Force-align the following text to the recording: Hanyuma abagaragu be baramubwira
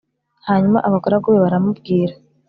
Hanyuma 0.47 0.77
abagaragu 0.87 1.27
be 1.29 1.39
baramubwira 1.45 2.13